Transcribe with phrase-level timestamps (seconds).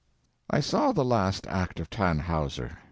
[0.49, 2.79] I saw the last act of "Tannhauser."